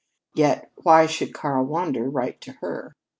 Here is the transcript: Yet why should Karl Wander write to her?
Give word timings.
Yet 0.33 0.71
why 0.77 1.05
should 1.05 1.31
Karl 1.31 1.63
Wander 1.63 2.09
write 2.09 2.41
to 2.41 2.53
her? 2.53 2.95